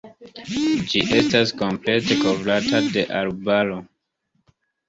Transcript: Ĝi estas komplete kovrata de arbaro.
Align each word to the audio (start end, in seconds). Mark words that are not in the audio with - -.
Ĝi 0.93 1.01
estas 1.17 1.53
komplete 1.59 2.19
kovrata 2.23 2.81
de 2.97 3.07
arbaro. 3.23 3.81